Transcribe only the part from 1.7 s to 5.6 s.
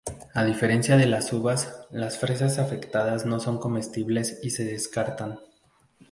las fresas afectadas no son comestibles y se descartan.